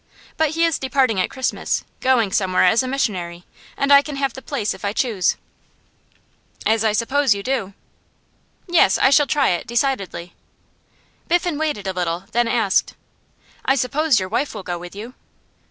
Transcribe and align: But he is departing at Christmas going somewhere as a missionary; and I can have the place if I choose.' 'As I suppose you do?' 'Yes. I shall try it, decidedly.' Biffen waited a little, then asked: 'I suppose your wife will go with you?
But 0.35 0.55
he 0.55 0.65
is 0.65 0.79
departing 0.79 1.19
at 1.19 1.29
Christmas 1.29 1.83
going 1.99 2.31
somewhere 2.31 2.63
as 2.63 2.81
a 2.81 2.87
missionary; 2.87 3.45
and 3.77 3.93
I 3.93 4.01
can 4.01 4.15
have 4.15 4.33
the 4.33 4.41
place 4.41 4.73
if 4.73 4.83
I 4.83 4.93
choose.' 4.93 5.37
'As 6.65 6.83
I 6.83 6.91
suppose 6.91 7.35
you 7.35 7.43
do?' 7.43 7.75
'Yes. 8.67 8.97
I 8.97 9.11
shall 9.11 9.27
try 9.27 9.49
it, 9.49 9.67
decidedly.' 9.67 10.33
Biffen 11.27 11.59
waited 11.59 11.85
a 11.85 11.93
little, 11.93 12.23
then 12.31 12.47
asked: 12.47 12.95
'I 13.65 13.75
suppose 13.75 14.19
your 14.19 14.27
wife 14.27 14.55
will 14.55 14.63
go 14.63 14.79
with 14.79 14.95
you? 14.95 15.13